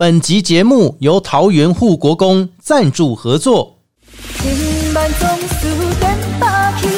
[0.00, 3.76] 本集节目由桃园护国公赞助合作。
[4.38, 6.88] 千万总是点霸气，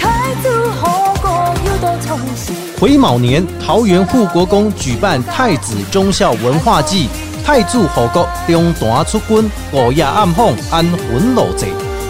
[0.00, 0.48] 太子
[0.80, 2.56] 护国又到重新。
[2.78, 7.08] 癸卯年，桃园护国公举办太子忠孝文化祭，
[7.44, 11.66] 太祖护国中单出军，五夜暗访，安魂路祭。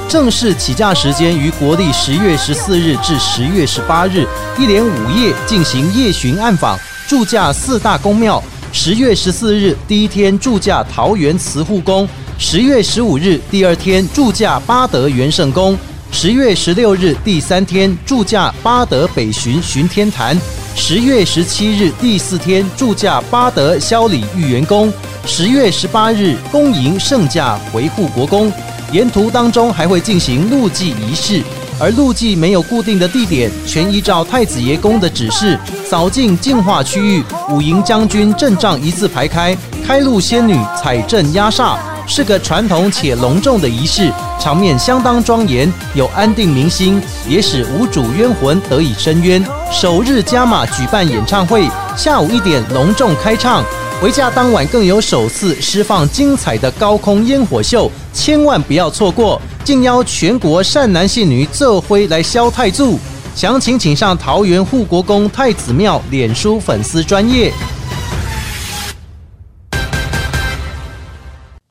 [0.09, 4.25] 正式起驾时间于国历十月十四日至十月十八日，
[4.57, 6.79] 一连五夜进行夜巡暗访，
[7.09, 8.41] 驻驾四大宫庙。
[8.73, 12.09] 十月十四日第一天驻驾桃园慈护宫，
[12.39, 15.77] 十月十五日第二天驻驾八德元圣宫，
[16.13, 20.39] 十月十六日第三天驻驾八德北巡巡天坛，
[20.77, 24.93] 十月十七日第四天驻驾八德萧里玉元宫，
[25.27, 28.53] 十月十八日恭迎圣驾回护国宫。
[28.93, 31.43] 沿途当中还会进行路祭仪式，
[31.81, 49.43] 而路祭没有固定的地点，全依照太子爷宫的指示，扫进净化区域，五营将军阵仗一字排开，开路仙女彩阵压煞，是个传统且隆重的仪式，场面相当庄严，有安定民心，也使无主冤魂得以伸冤。
[49.73, 53.65] 首日加码举办演唱会，下午一点隆重开唱。
[54.03, 59.41] 回家当晚更有首次释放精彩的高空烟火秀，千万不要错过！
[59.63, 62.99] 敬邀全国善男信女这辉来消太祖，
[63.35, 67.53] 详情请上桃园护国公太子庙脸书粉丝专业。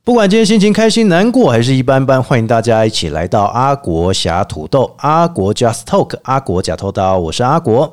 [0.02, 7.92] 不管今天心情开心、难过还是一般般，欢迎大家一起来到阿国侠土豆、阿国 Just Talk、阿国假偷刀，我是阿国。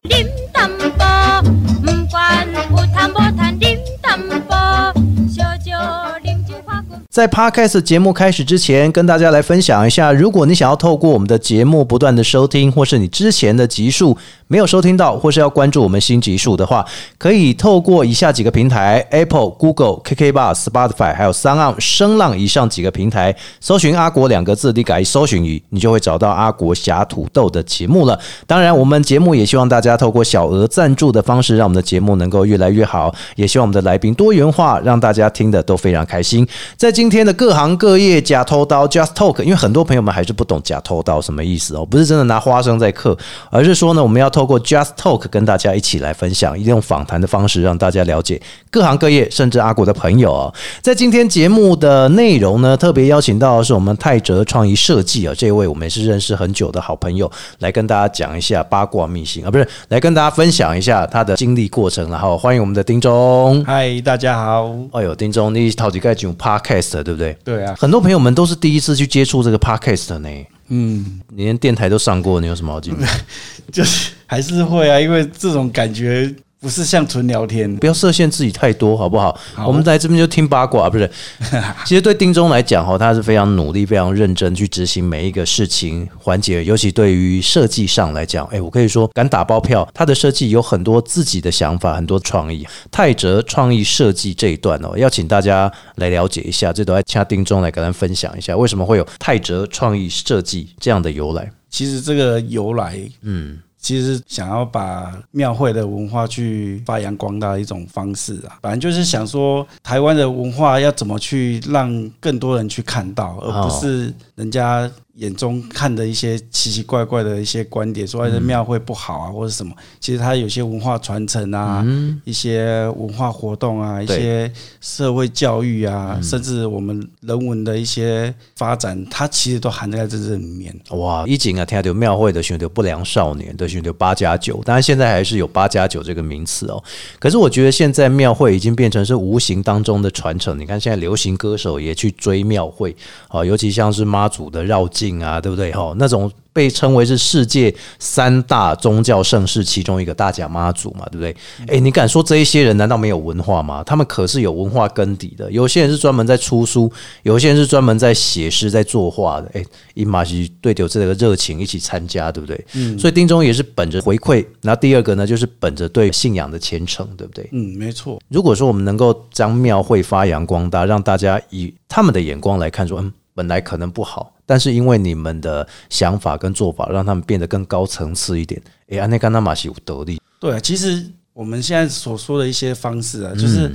[7.18, 14.16] 在 Podcast 节目开始之前，跟大家来分享一下，如果你想要透过我们的节目不断的收听，或是你之前的集数
[14.48, 16.86] 没有收听到，或是要关注我们新集数的话，
[17.18, 28.20] 可以透过以下几个平台：Apple、Google、KK Bar、Spotify，还有三浪、声浪以上几个平台，搜寻“阿国”两个字，你改搜寻语，你就会找到阿国侠土豆的节目了。
[28.46, 36.48] 当然，我们节目也希望大家透过小额赞助的方式，让我们的节目能够越来越好，也希望我们的来宾多元化，让大家听的都非常开心。
[36.76, 43.18] 在今天的各行各业假偷刀 Just Talk，因为很多朋友们还是不懂假偷刀什么意思哦，不是真的拿花生在嗑，
[43.50, 48.42] 而是说呢，我们要透过 Just Talk 跟大家一起来分享，用访谈的方式让大家了解
[48.72, 50.54] 各行各业，甚至阿国的朋友哦。
[50.82, 62.08] 在今天节目的内容呢，特别邀请到的是我们泰哲创意设计啊，这位我们也是认识很久的好朋友，来跟大家讲一下八卦秘辛啊，不是来跟大家分享一下他的经历过程。
[62.10, 63.64] 然后欢迎我们的丁忠。
[63.66, 64.72] 嗨，大家好。
[64.92, 67.38] 哎呦，丁忠，你好几盖种 Podcast 对不对？
[67.44, 70.30] 对啊，很多朋友们都是第一次去接触这个 podcast 的呢。
[70.70, 73.08] 嗯，你连电台都上过，你有什么好紧张？
[73.72, 76.34] 就是还是会啊，因为这种感觉
[76.68, 77.88] 不是像纯聊天不。
[77.88, 79.40] 要设限自己太多，好不好？
[79.54, 81.10] 好我们来这边就听八卦，不是？
[81.88, 92.68] 其实对丁忠来讲，哈，他是非常努力、非常认真去执行每一个事情环节，尤其对于设计上来讲，哎，我可以说敢打包票，他的设计有很多自己的想法，很多创意。
[92.92, 101.50] 泰哲创意设计这一段哦，要请大家来了解一下，这都要请丁忠来跟咱分享一下，为什么会有泰哲创意设计这样的由来？
[101.70, 108.60] 其实这个由来，嗯，其实想要把庙会的文化去发扬光大的一种方式啊。
[108.62, 119.74] 反正就是想说，台湾的文化要怎么去让更多人去看到，而不是人家眼中看的一些奇奇怪怪的一些观点，说庙会不好啊，或者什么。
[120.00, 121.86] 其实它有些文化传承啊，
[122.24, 130.76] 一些文化活动啊，一些社会教育啊，甚至我们人文的一些发展，它其实都含在这这里面。
[130.90, 136.84] 哇，一景啊，听到庙会的选择不良少年的选择八加九，当然现在还是有八加九这个名词哦。
[137.20, 140.58] 可是我觉得现在庙会已经变成是无形当中的传承。
[140.60, 142.96] 你看现在流行歌手也去追庙会，
[143.30, 145.72] 啊，尤其像是妈祖的绕境啊，对不对？
[145.72, 146.32] 哈，那种。
[146.58, 151.36] 被称为是世界三大宗教盛世其中一个大甲妈祖嘛，对不对？
[151.68, 153.84] 诶，你敢说这一些人难道没有文化吗？
[153.84, 155.52] 他们可是有文化根底的。
[155.52, 159.48] 有些人是专门在出书，有些人是专门在写诗、在作画的。
[159.54, 159.64] 诶，
[159.94, 162.60] 伊马西对有这个热情一起参加，对不对？
[162.74, 167.48] 嗯，所以丁中也是本着回馈，然后第二个呢，就是本着对信仰的虔诚，对不对？
[167.52, 168.20] 嗯，没错。
[168.30, 178.60] 如果说我们能够将庙会发扬光大，让大家以他们的眼光来看，说，嗯，本来可能不好，但是因为你们的想法跟做法，让他们变得更高层次一点。
[178.88, 183.70] 诶，安内甘纳马西有得力，对啊，其实我们现在所说的一些方式啊，就是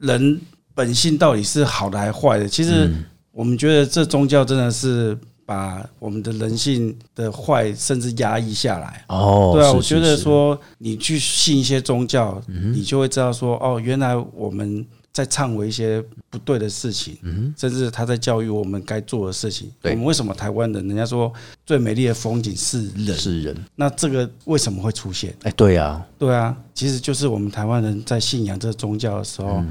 [0.00, 0.38] 人
[0.74, 2.48] 本性到底是好的还是坏的？
[2.48, 2.92] 其实
[3.30, 9.04] 我们觉得这宗教真的是把我们的人性的坏甚至压抑下来。
[9.06, 14.84] 哦，对啊，我觉得说你去信一些宗教，你就会知道说，哦，原来我们
[15.16, 19.72] 在忏悔一些不对的事情，嗯甚至他在教育我们该做的事情。
[19.82, 21.32] 我们为什么台湾人，人家说
[21.64, 25.34] 最美丽的风景是人，是人，那这个为什么会出现？
[25.44, 29.64] 哎，对啊，对啊，其实就是我们台湾人在信仰这个宗教的时候，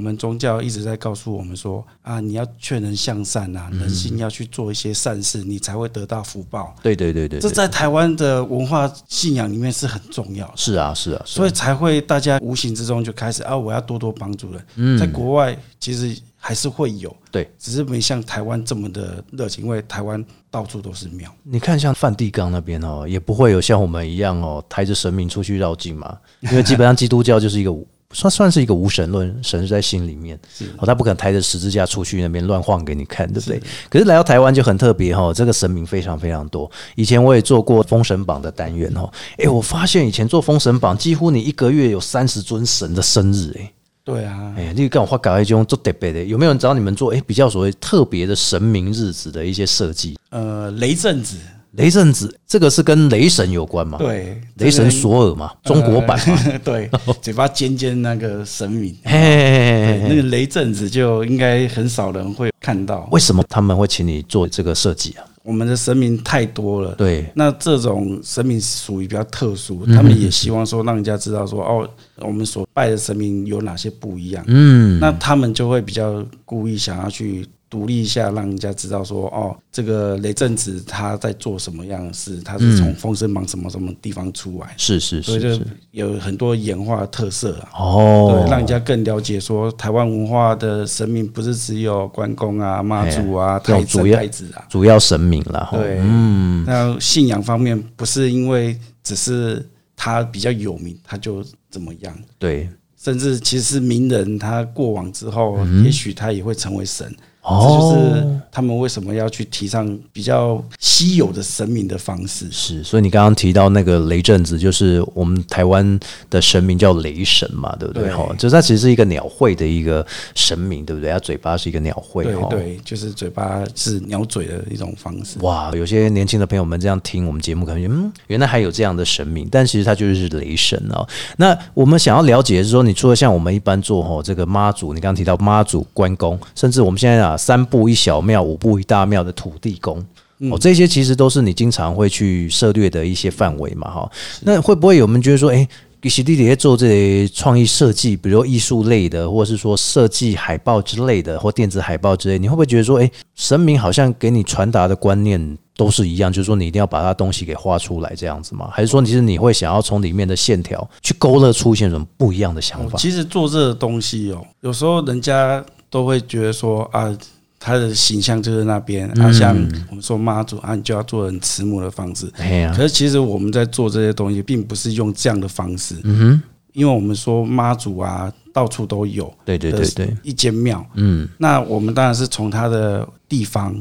[0.00, 6.74] 我们宗教一直在告诉我们说啊，你要劝人向善啊，人心要去做一些善事，你才会得到福报。
[6.82, 10.50] 对对对对，这在台湾的文化信仰里面是很重要。
[10.56, 14.98] 是啊是啊，所以才会大家无形之中就开始啊，我要多多帮助人。
[14.98, 21.30] 在国外其实还是会有，对，只是没像台湾这么的热情，因为台湾到处都是庙。
[21.42, 26.16] 你看，像梵蒂冈那边哦，也不会有像我们一样哦，抬着神明出去绕境嘛。
[26.40, 30.38] 因为基本上基督教就是一个无算算是一个无神论，神是在心里面，
[30.78, 33.62] 哦，他不可能抬着十字架出去那边乱晃给你看，对不对？
[33.88, 36.70] 可是来到台湾就很特别哈、哦，这个神明非常非常多。
[36.96, 43.72] 以前我也做过封神榜的单元哦，诶，我发现以前做封神榜，几乎你一个月有三十尊神的生日，诶。
[44.02, 47.12] 对啊，哎，你跟我画搞一种做特别的，有没有人找你们做？
[47.12, 50.18] 哎，比较所谓特别的神明日子的一些设计？
[50.30, 51.36] 呃，雷震子，
[51.72, 56.38] 雷震子这个是跟雷神有关吗？，对，雷神索尔嘛，中国版嘛。
[56.46, 56.90] 呃 对，
[57.22, 63.08] 嘴巴尖尖那个神明，嘿嘿嘿嘿嘿，那个雷震子就应该很少人会看到。
[63.12, 65.24] 为什么他们会请你做这个设计啊？
[65.42, 71.88] 我们的神明太多了，对，那这种神明属于比较特殊，他们也希望说让人家知道说哦，
[72.18, 74.44] 我们所拜的神明有哪些不一样。
[74.48, 87.70] 嗯，那他们就会比较故意想要去独立一下，让人家知道说哦，这个雷震子他在做什么样的事，他是从封神榜什么什么地方出来，是是所以就是是，有很多演化的特色啊。
[87.78, 94.66] 哦对，，让人家更了解说台湾文化的神明不是只有关公啊、妈祖啊、太子、主要太子啊。
[94.68, 95.68] 主要神明了。
[95.70, 99.64] 对，嗯，那信仰方面不是因为只是
[99.94, 102.68] 他比较有名，他就怎么样，对，
[103.00, 107.14] 甚至其实名人，他过往之后，也许他也会成为神。
[107.42, 112.46] 这就哦是，他们为什么要去提倡比较稀有的神明的方式。
[112.50, 115.98] 是，所以你刚刚提到那个雷震子，就是我们台湾
[116.28, 118.04] 的神明叫雷神嘛，对不对？
[118.04, 121.10] 对哈，就是它其实是一个鸟喙的一个神明，对不对？
[121.10, 125.38] 它嘴巴是一个鸟喙，对对，就是嘴巴是鸟嘴的一种方式。
[125.40, 131.06] 哇，有些年轻的朋友们这样听我们节目，可能觉嗯，原来还有这样的神明，但其实它就是雷神哦。
[131.38, 140.04] 那我们想要了解的是说，你除了像我们一般做吼这个妈祖，你刚刚提到妈祖、关公，甚至我们现在啊三步一小庙、五步一大庙的土地公。
[140.50, 144.10] 哦，这些其实都是你经常会去涉略的一些范围嘛，哈。
[144.40, 145.68] 那会不会有我们觉得说，哎、
[146.02, 158.70] 其实你在做这些创意设计，比如艺术类的，或者是说设计海报之类的，或电子海报之类，你会不会觉得说，哎、神明好像给你传达的观念都是一样，就是说你一定要把它东西给画出来这样子吗？
[158.72, 162.96] 还是说其实你会想要从里面的线条去勾勒出现什么不一样的想法？
[162.96, 167.12] 其实做这个东西哦，有时候人家都会觉得说啊，
[167.58, 169.54] 他的形象就是那边啊，像
[169.90, 172.32] 我们说妈祖啊，你就要做很慈母的方式。
[172.36, 176.42] 哎呀、可是其实我们在做这些东西，并不是用这样的方式，嗯哼，
[176.72, 180.84] 因为我们说妈祖啊，到处都有，对对对对，一间庙。
[180.94, 183.74] 嗯，那我们当然是从它的地方，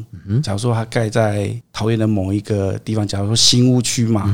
[0.43, 4.33] 假如说它盖在桃园的某一个地方，假如说新屋区嘛，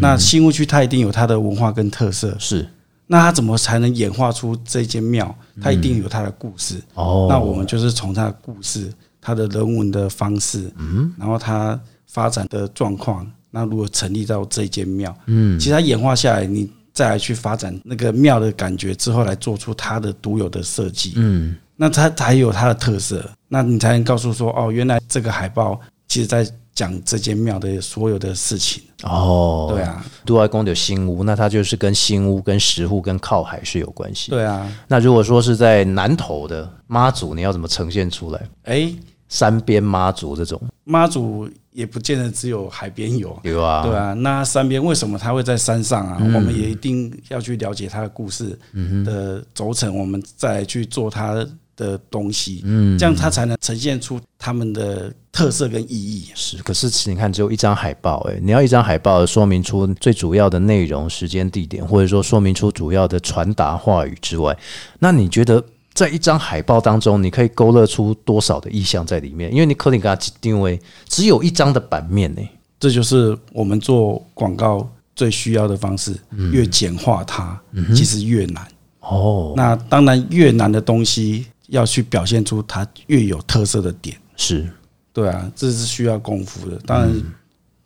[0.00, 2.66] 那新屋区它一定有它的文化跟特色，是
[3.06, 5.34] 那他怎么才能演化出这间庙？
[5.60, 6.80] 他一定有他的故事。
[6.94, 38.48] 哦，那我们就是从他的故事、他的人文的方式，嗯，然后他发展的状况，那如果成立到这间庙，嗯，其实它演化下来，你再来去发展那个庙的感觉之后，来做出它的独有的设计，嗯，那它才有它的特色，那你才能告诉说，哦，原来这个海报其实在讲这间庙的所有的事情，哦，对啊，杜外公有新屋，那它就是跟新屋、跟石户、跟靠海是有关系。，对啊，那如果说是在南投的妈祖，你要怎么呈现出来？
[38.64, 38.92] 哎，
[39.28, 40.60] 山边妈祖这种。
[40.82, 46.18] 妈祖也不见得只有海边有，有啊，对啊，那山边为什么它会在山上啊？
[46.20, 48.58] 我们也一定要去了解它的故事
[49.04, 56.26] 的轴承，我们再去做它的东西，嗯，这样它才能呈现出他们的特色跟意义。
[56.34, 64.56] 是，可是你看，只有一张海报，哎，你要一张海报说明出最主要的内容、时间、地点，或者说说明出主要的传达话语之外，
[64.98, 69.52] 那你觉得在一张海报当中，你可以勾勒出多少的意象在里面？
[69.52, 72.42] 因为你可能给它定位只有一张的版面呢。
[72.80, 76.14] 这就是我们做广告最需要的方式，
[76.52, 77.58] 越简化它，
[77.94, 78.66] 其实越难。
[79.00, 84.16] 哦，那当然，越难的东西要去表现出它越有特色的点。
[84.36, 84.64] 是，
[85.12, 86.78] 对啊，这是需要功夫的。
[86.86, 87.22] 当然，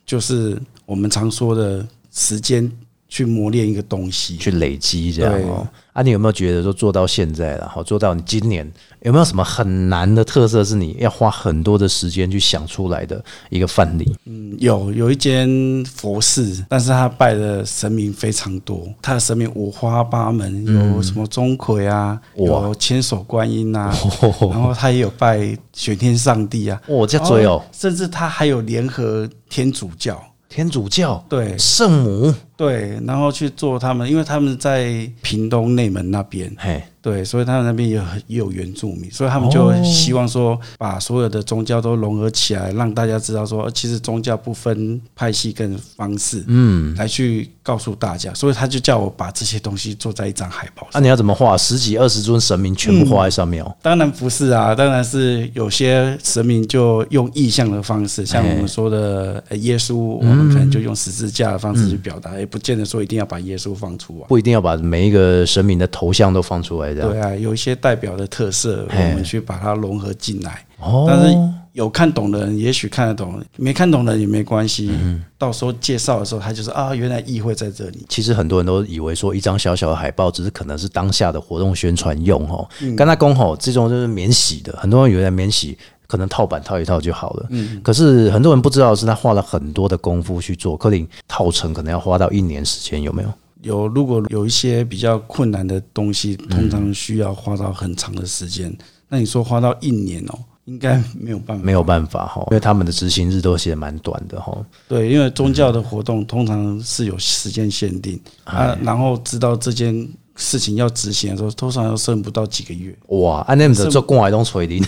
[0.05, 2.71] 就是我们常说的时间
[3.09, 4.37] 去磨练一个东西。
[4.37, 5.67] 去累积这样哦。
[5.91, 8.65] 啊，你有没有觉得说做到现在了，好做到你今年
[9.01, 14.15] 有没有什么很难的特色，是你要花很多的时间去想出来的一个范例？
[14.25, 15.49] 嗯有有一间
[15.85, 20.63] 佛寺，但是他拜的神明非常多，他的神明五花八门，
[20.95, 31.55] 有什么钟馗啊，嗯有千手观音啊，然后他也有拜玄天上帝啊，哦，这追哦，甚至他还有联合天主教，天主教对。
[31.57, 48.33] 圣母，对，然后去做他们，因为他们在屏东内门那边，嘿，对，所以他们那边也有也有原住民，所以他们就希望说把所有的宗教都融合起来，让大家知道说，呃其实宗教不分派系跟方式，嗯，来去告诉大家。
[48.33, 51.03] 所以他就叫我把这些东西做在一张海报那、上。
[51.03, 51.57] 你要怎么画？
[51.57, 53.75] 十几二十尊神明全部画在上面哦。
[53.81, 64.25] 当然不是啊，当然是有些神明就用意象的方式，像我们说的呃耶稣，我们可能就用十字架的方式去表达，也不见得说一定要把耶稣放出来。
[64.27, 70.65] 不一定要把每一个神明的头像都放出来，对啊，有一些代表的特色，我嘿们去把它融合进来。
[70.79, 71.37] 哦，但是
[71.73, 74.91] 有看懂的人，也许看得懂；没看懂的人也没关系。
[75.37, 78.05] 到时候介绍的时候，他就是啊，原来意会在这里。
[78.09, 82.67] 其实很多人都以为说一张小小的海报，只是可能是当下的活动宣传用哦。
[82.81, 85.77] 嗯刚才讲吼，这种就是免洗的，很多人以为免洗。
[86.07, 93.29] 可能套版套一套就好了，嗯，可是很多人不知道是他花了很多的功夫去做，可能套成可能要花到一年时间，有没有？
[93.61, 98.75] 有如果有一些比较困难的东西，通常需要花到很长的时间。
[99.07, 101.63] 那你说花到一年哦，应该没有办法。
[101.63, 104.55] 没有办法哈，因为他们的执行日都写得蛮短的哈。
[104.87, 112.95] 对，因为宗教的活动通常是有时间限定啊，然后知道这件事情要执行的时候，通常要剩不到几个月。
[113.07, 114.81] 哇，安那们的做公来东锤林，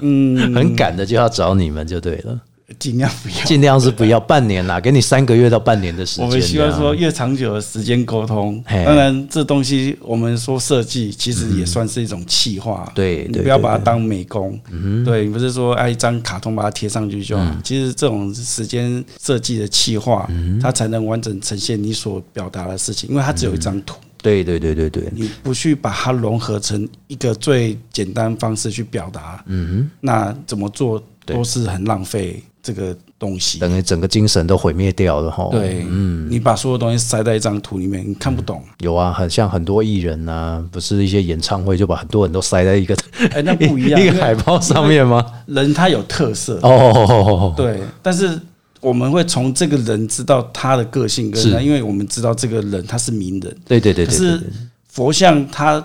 [0.00, 2.38] 嗯， 很赶的就要找你们就对了，
[2.78, 3.44] 尽量不要。
[3.44, 6.24] 尽量是不要半年啦，给你三个月到半年的时间。
[6.26, 8.62] 我们希望说越长久的时间沟通。
[8.66, 12.90] 当然，这东西我们说设计，其实也算是一种气化。
[12.94, 14.58] 对对你不要把它当美工。
[15.04, 17.56] 对，你不是说哎一张卡通把它贴上去就嗯好。
[17.62, 20.28] 其实这种时间设计的气化，
[20.60, 23.96] 它才能完整呈现你所表达的事情，因为它只有一张图。
[24.22, 33.58] 对对对对对，你不去把它融合成一个最简单方式去表达，嗯哼，那怎么做都是很浪费这个东西。
[33.58, 35.46] 等于整个精神都毁灭掉了哈。
[35.52, 38.60] 对，嗯，你把所有东西塞在一张图里面，你看不懂。
[38.80, 42.96] 有啊，很像很多艺人呐、不是一些演唱会就把很多人都塞在一个
[43.30, 45.24] 哎，那 不一样，一个海报上面吗？
[45.46, 48.40] 人他有特色，哦，对，但是
[48.80, 54.40] 我们会从这个人知道他的个性跟因为我们知道这个人他是名人，对对对可是
[54.88, 55.84] 佛像他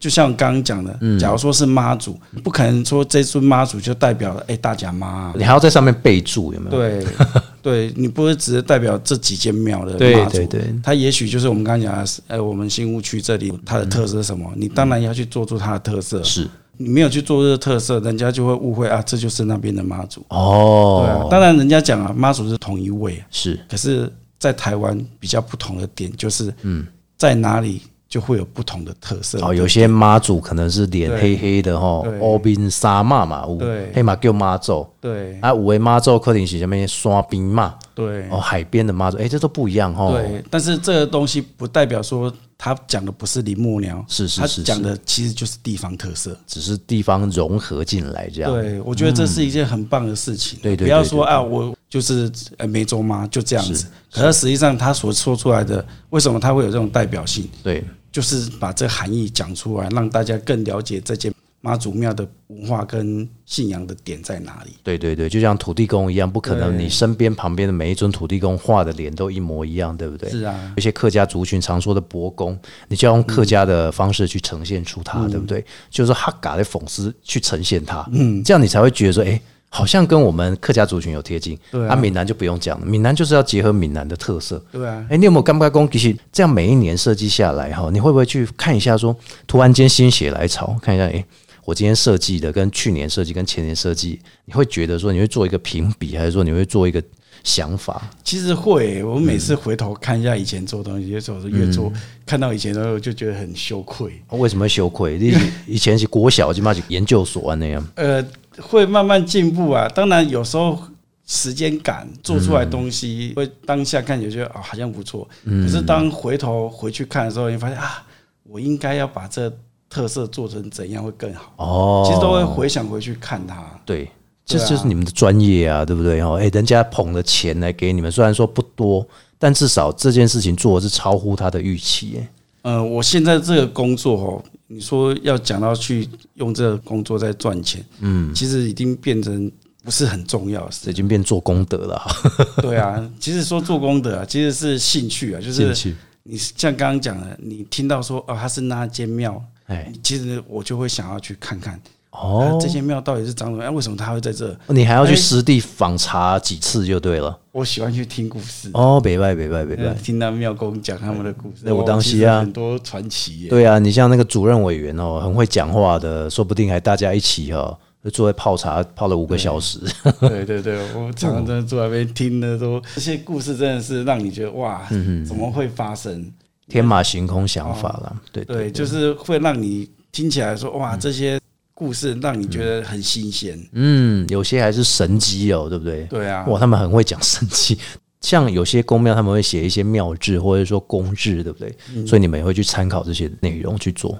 [0.00, 1.18] 就像刚刚讲的，嗯。
[1.18, 6.76] 假如说是妈祖，不可能说这尊妈祖就代表了哎大甲妈啊，你还要在上面备注有没有？
[6.76, 7.06] 对
[7.60, 14.50] 对，你不是只是代表这几间庙的对妈祖，对对它也许就是我们刚刚讲的，呃，我们新屋区这里它的特色是什么？
[14.56, 16.48] 你当然要去做出它的特色，是。
[16.80, 20.20] 你没有去做这个特色，人家就会误会啊，这就是那边的妈祖。
[20.20, 23.58] 对啊哦，，当然人家讲啊，妈祖是同一位，是。
[23.68, 26.86] 可是，在台湾比较不同的点就是，嗯，
[27.16, 29.38] 在哪里就会有不同的特色。
[29.44, 40.12] 哦，有些妈祖可能是脸黑黑的吼，对乌边沙妈嘛，有对黑马叫妈祖，对啊，五位妈祖客厅是什么刷冰嘛，对哦，海边的妈祖，哎，这都不一样吼。
[40.12, 46.36] 对，但是这个东西不代表说他讲的不是林木鸟，他是是是讲的其实就是地方特色。
[46.46, 48.50] 只是地方融合进来这样。
[48.50, 50.58] 对，我觉得这是一件很棒的事情。
[50.62, 53.86] 对对不要说啊，我就是呃梅州妈就这样子。
[54.10, 57.46] 可是实际上他所说出来的，为什么他会有这种代表性？
[57.62, 64.70] 对就是把这含义讲出来，让大家更了解这间妈祖庙的文化跟信仰的点在哪里。
[64.82, 70.30] 对对对，就像土地公一样，不可能你身边旁边的每一尊土地公画的脸都一模一样，对不对？
[70.30, 75.64] 是啊，有些客家族群常说的伯公，你就要用客家的方式去呈现出它，对不对？
[75.90, 81.58] 就是哈嘎的讽刺去呈现它，嗯，这样你才会觉得说，哎、好像跟我们客家族群有贴近。
[81.70, 84.62] 对啊闽南就不用讲了，闽南就是要结合闽南的特色。
[84.72, 89.14] 对啊，哎、你有没有感觉讲，其实这样每一年设计下来哈，你会不会去看一下说，
[89.46, 91.24] 突然间心血来潮，看一下，哎、
[91.64, 97.02] 我今天设计的跟去年设计跟前年设计，你会觉得说你会做一个评比，还是说你会做一个
[97.44, 98.10] 想法？
[98.24, 101.92] 其实会，我每次回头看一下以前做东西，有时候越做
[102.26, 104.12] 看到以前的时候就觉得很羞愧。
[104.30, 105.18] 为什么会羞愧？
[105.18, 105.34] 你
[105.66, 107.86] 以前是国小，起码是研究所啊那样。
[107.94, 108.24] 呃，
[108.60, 109.88] 会慢慢进步啊。
[109.88, 110.78] 当然有时候
[111.26, 118.02] 时间赶做出来的东西，会当下看起来觉得哦好像不错，可是当回头回去看的时候，你发现啊，
[118.44, 119.52] 我应该要把这
[119.90, 121.52] 特色做成怎样会更好。
[121.56, 123.62] 哦，其实都会回想回去看它。
[123.84, 124.10] 对，
[124.44, 126.20] 这就是你们的专业啊，对不对？
[126.20, 129.06] 哦，哎，人家捧了钱来给你们，虽然说不多，
[129.38, 132.28] 但至少这件事情做的是超乎他的预期、耶。
[132.62, 139.50] 呃，我现在这个工作哦，你说要讲到去用这个工作在赚钱，嗯，其实已经变成
[139.82, 140.92] 不是很重要已。
[140.92, 141.98] 经变做功德了。
[141.98, 142.12] 哈，
[142.60, 153.74] 对啊，其实说做功德啊，其实是兴趣啊，就是你像刚刚讲的，你听到说哦，他是那间庙，哎，其实我就会想要去看看，哦啊，这些庙到底是长什么样？
[153.74, 154.56] 为什么它会在这？
[154.68, 157.38] 你还要去哎实地访查几次就对了。
[157.52, 160.00] 我喜欢去听故事，哦，北拜北拜北呃拜。
[160.00, 161.62] 听到庙公讲他们的故事。
[161.62, 163.48] 那我哇当时啊很多传奇耶。
[163.50, 169.80] 对啊，你像那个主任委员哦，很会讲话的，说不定还大家一起哦，就坐在泡茶泡了五个小时。
[170.20, 176.32] 对 对对，我常常真的坐在那边听的都，这些故事真的是让你觉得哇，嗯怎么会发生？
[176.68, 181.40] 天马行空想法啦，对对，就是会让你听起来说哇，嗯这些
[181.78, 183.56] 故事让你觉得很新鲜。
[183.70, 186.02] 嗯，有些还是神机哦，对不对？
[186.06, 187.78] 对啊，哇，他们很会讲神机。
[188.20, 191.72] 像有些宫庙，他们会写一些庙志或者说公志，对不对？
[191.94, 194.18] 嗯所以你们也会去参考这些内容去做。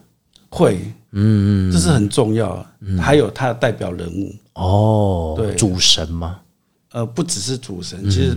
[0.51, 0.79] 会，
[1.11, 3.03] 嗯，这是很重要的。
[3.03, 6.39] 还有他的代表人物，哦，对主神吗，
[6.93, 8.37] 呃，不只是主神，嗯其实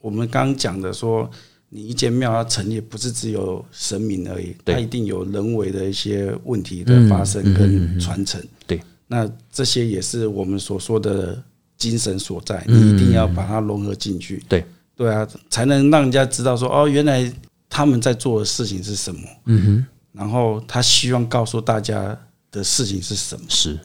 [0.00, 1.30] 我们刚刚讲的说，
[1.76, 8.40] 你一间庙它成立不是只有神明而已，它一定有人为的一些问题的发生跟传承。
[8.64, 11.36] 对，那这些也是我们所说的
[11.76, 14.40] 精神所在，你一定要把它融合进去。
[14.48, 14.64] 对，
[14.94, 17.28] 对啊，才能让人家知道说，哦，原来
[17.68, 19.20] 他们在做的事情是什么。
[19.46, 22.16] 嗯哼，然后他希望告诉大家
[22.52, 23.44] 的事情是什么。
[23.48, 23.76] 是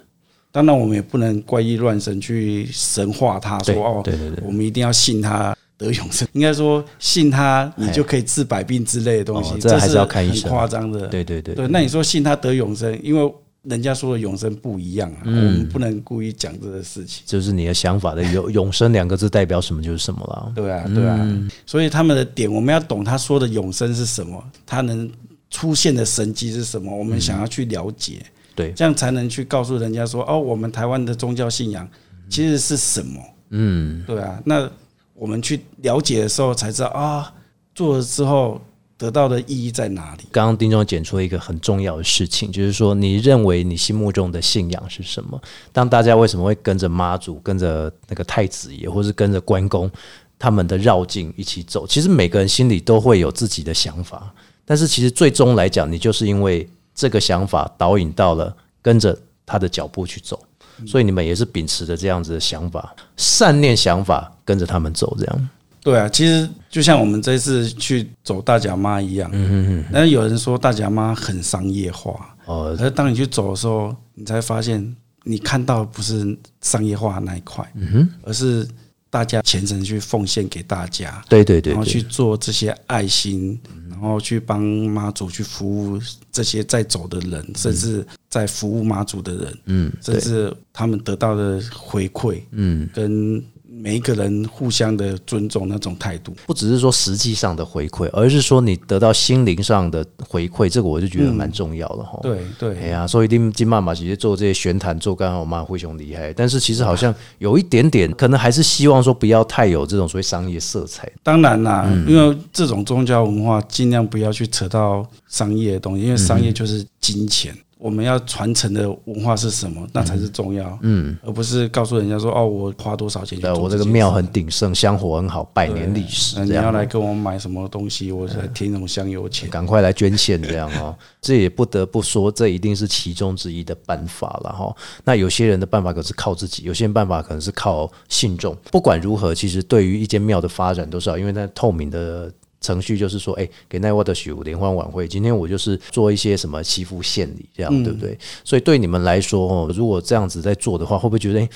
[0.51, 6.27] 当然，我们也不能怪异乱神去神化他，对说哦，对对对我们一定要信他得永生。
[6.33, 11.07] 应该说信他，你就可以治百病之类的东西，这哦这还是要看医生很夸张的。
[11.07, 13.33] 对对对对，那你说信他得永生，因为
[13.63, 17.23] 人家说的永生不一样啊，嗯我们不能故意讲这个事情。
[17.25, 20.51] 就是你的想法的永永生两个字代表什么就是什么了。
[20.55, 25.09] 对啊，对啊，嗯所以他们的点，我们要懂他说的永生是什么，他能
[25.49, 28.21] 出现的神迹是什么，我们想要去了解，
[28.55, 31.87] 对，这样才能去告诉人家说，哦，我们台湾的宗教信仰
[32.29, 33.21] 其实是什么。
[33.49, 34.69] 嗯，对啊，那
[35.19, 37.33] 我们去了解的时候才知道啊，
[37.75, 38.59] 做了之后
[38.97, 40.23] 得到的意义在哪里。
[40.31, 45.39] 刚刚丁总点出了一个很重要的事情，就是说你认为你心目中的信仰是什么？
[45.73, 49.91] 当大家为什么会跟着妈祖、跟着那个太子爷，或是跟着关公
[50.37, 51.85] 他们的绕境一起走？
[51.85, 60.39] 其实每个人心里都会有自己的想法，但是其实最终来讲，你就是因为这个想法导引到了跟着他的脚步去走。
[60.85, 65.49] 所以你们也是秉持着这样子的想法，善念想法，跟着他们走，这样。
[65.81, 72.75] 对啊，其实就像我们这次去走大甲妈一样，嗯嗯但是有人说大甲妈很商业化，哦。
[72.77, 78.09] 可是当你去走的时候，你才发现你看到的不是商业化那一块，嗯哼。
[78.23, 78.67] 而是
[79.09, 85.99] 大家虔诚去奉献给大家，对对对对，然后去做这些爱心，然后去帮妈祖去服务
[86.31, 92.89] 这些在走的人，甚至在服务妈祖的人，嗯，甚，至他们得到的回馈，嗯。
[92.93, 93.43] 跟
[93.81, 96.33] 每一个人互相的尊重那种态度。
[96.45, 111.09] 不只是说实际上的回馈，而是说你得到心灵上的回馈，这个我就觉得蛮重要的哈。，对哎对，呀，所以丁金妈妈其实做这些玄坛做刚好蛮非常厉害，但是其实好像有一点点，可能还是希望说不要太有这种所谓商业色彩。
[111.23, 117.55] 当然啦，嗯因为这种宗教文化尽量不要去扯到商业的东西，因为商业就是金钱。
[117.79, 126.51] 我们要传承的文化是什么，那才是重要，嗯，而不是告诉人家说哦，我花多少钱我这个庙很鼎盛，香火很好，百年历史那你。
[126.59, 129.47] 要来跟我买什么东西，我才添什么香油钱。
[129.49, 130.93] 赶快来捐献，这样哦。
[131.21, 134.75] 这也不得不说，这一定是其中之一的办法了哈。
[135.05, 138.53] 那有些人的办法可是靠自己，有些人办法可能是靠信众。
[138.69, 142.29] 不管如何，其实对于一间庙的发展都是好，因为那透明的。
[142.61, 148.17] 程序就是说，哎、给奈沃的许联欢晚会，今天我就是做一些什么祈福献礼，这样、对不对？
[148.43, 151.49] 所以对你们来说，哦，如果这样子在做的话，会不会觉得、哎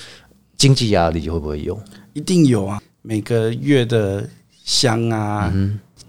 [0.56, 1.78] 经济压力会不会有？
[2.12, 4.26] 一定有啊，每个月的
[4.64, 5.52] 香啊、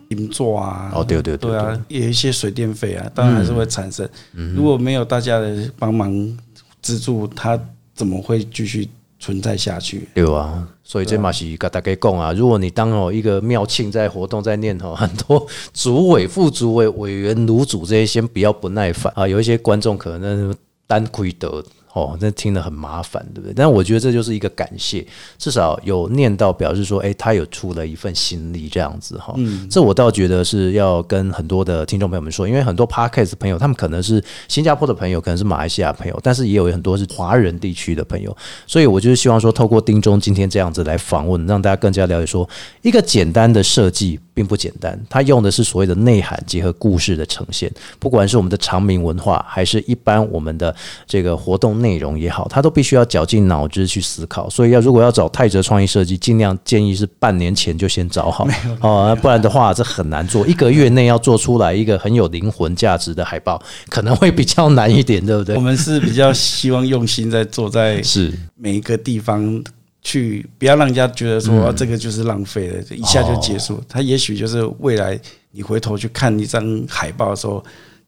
[0.10, 4.08] 银座啊，嗯哦对对对对啊，有一些水电费啊，当然还是会产生。
[4.34, 6.38] 嗯如果没有大家的帮忙
[6.79, 7.60] 资助，他
[7.95, 8.88] 怎么会继续
[9.25, 10.07] 存在下去？
[10.13, 19.27] 对啊，所以这嘛是跟大家讲啊，如果你当哦一个庙庆在活动在念头， 很多主委、副主委、委员、炉主这些，先不要不耐烦啊。
[19.27, 20.53] 有一些观众可能
[20.85, 21.63] 单亏得
[21.95, 23.53] 哦，那听得很麻烦，对不对？
[23.55, 25.05] 但我觉得这就是一个感谢，
[25.38, 29.34] 至少有念到表示说，哎，他有出了一份心力这样子哈。
[29.71, 38.36] 这我倒觉得是要跟很多的听众朋友们说，因为很多 podcast 朋友他们可能是新加坡的朋友，可能是马来西亚朋友，但是也有很多是华人地区的朋友，
[38.67, 42.45] 所以我就是希望说，透过丁中今天这样子来访问，让大家更加了解说，
[42.81, 50.75] 一个简单的设计并不简单，它用的是所谓的内涵结合故事的呈现，不管是我们的长明文化，还是一般我们的
[51.08, 54.50] 这个活动内容也好，他都必须要绞尽脑汁去思考。
[54.50, 58.48] 所以要如果要找泰哲创意设计，尽量建议是半年前就先找好
[58.82, 65.62] 哦，不然的话这很难做，一个月内要做出来一个很有灵魂价值的海报，可能会比较难一点，对不对我？
[65.62, 69.63] 们是比较希望用心在做在是每一个地方
[70.02, 73.84] 去，不要让人家觉得说、这个就是浪费了，一下就结哦束。
[73.88, 75.19] 它也许就是未来
[75.52, 77.63] 你回头去看一张海报的时候，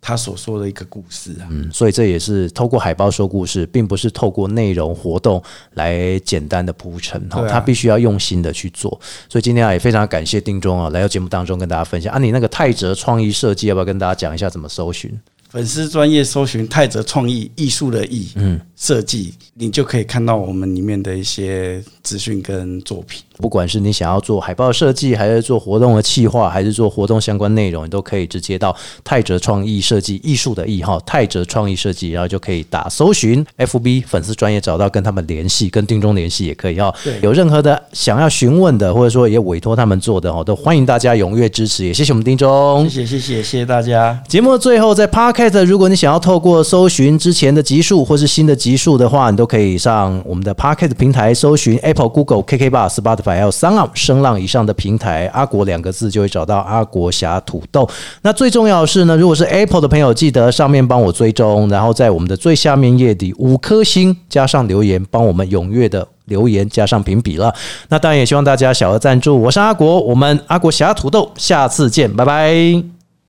[0.08, 1.52] 他所说的一个故事啊。
[1.52, 5.44] 嗯，所以这也是透过海报说故事，并不是透过内容活动
[5.74, 8.90] 来简单的铺陈哈，他必须要用心的去做。
[9.28, 15.12] 所以今天啊，也非常感谢丁忠啊来到节目当中跟大家分享啊，你那个泰哲创意设计要不要跟大家讲一下怎么搜寻？
[15.50, 23.22] 粉丝专业搜寻泰泽创意艺术的艺，嗯，设计，你就可以看到我们里面的一些资讯跟作品。
[23.38, 36.94] 不管是你想要做海报设计，还是做活动的企划，还是做活动相关内容，你都可以直接到泰哲创意设计艺术的艺哈，泰哲创意设计，然后就可以打搜寻 FB 粉丝专业找到跟他们联系，跟丁中联系也可以哈。
[37.04, 43.06] 对有任何的想要询问的，或者说也委托他们做的哈，都欢迎大家踊跃支持，也谢谢我们丁中谢。
[43.06, 44.22] 谢谢谢谢谢大家。
[44.28, 57.90] 节目的最后，在 Podcast，如果你想要透过搜寻之前的集数或是新的集数的话，你都可以上我们的 Podcast 平台搜寻 Apple、Google、KK Bar、Spotify 还有 s o n 声浪以上的平台，阿国两个字就会找到阿国侠土豆。
[58.22, 66.08] 那最重要的是呢，如果是 Apple 的朋友，记得上面帮我追踪，然后在我们的最下面页底五颗星加上留言，帮我们踊跃的。
[66.28, 67.56] 留言加上评比了，
[67.88, 69.42] 那当然也希望大家小额赞助。
[69.42, 72.97] 我是阿国，我们阿国侠土豆，下次见，拜拜。